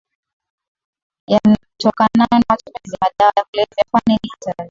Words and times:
yatokanayo 1.31 2.27
na 2.35 2.43
matumizi 2.49 2.93
ya 2.95 2.99
madawa 3.07 3.31
ya 3.37 3.43
kulevya 3.43 3.83
kwani 3.91 4.13
ni 4.23 4.29
hatari 4.33 4.57